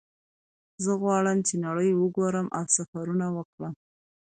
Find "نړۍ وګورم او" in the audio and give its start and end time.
1.65-2.63